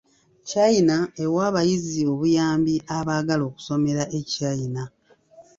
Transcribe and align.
China 0.49 0.95
ewa 1.23 1.41
abayizi 1.49 2.01
obuyambi 2.13 2.75
abaagala 2.97 3.43
okusomera 3.49 4.03
e 4.17 4.19
China. 4.33 4.83